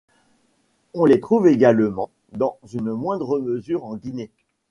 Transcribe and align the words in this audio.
On 0.95 1.05
les 1.05 1.19
trouve 1.19 1.47
également, 1.47 2.09
dans 2.31 2.57
une 2.73 2.91
moindre 2.91 3.39
mesure, 3.39 3.85
en 3.85 3.97
Guinée. 3.97 4.31